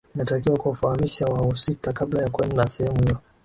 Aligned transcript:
inatakiwa 0.15 0.57
kuwafahamisha 0.59 1.25
wahusika 1.25 1.93
kabla 1.93 2.21
ya 2.21 2.29
kwenda 2.29 2.67
sehemu 2.69 3.03
hiyo 3.03 3.17